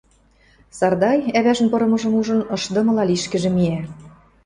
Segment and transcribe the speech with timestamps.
[0.77, 3.79] Сардай, ӓвӓжӹн пырымыжым ужын, ышдымыла лишкӹжӹ миӓ